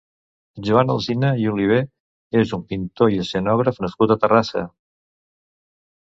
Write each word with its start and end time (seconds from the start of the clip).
Joan 0.67 0.91
Alsina 0.91 1.27
i 1.41 1.43
Oliver 1.49 1.81
és 2.41 2.53
un 2.57 2.63
pintor 2.71 3.13
i 3.17 3.19
escenògraf 3.25 3.77
nascut 3.85 4.15
a 4.15 4.17
Terrassa. 4.25 4.65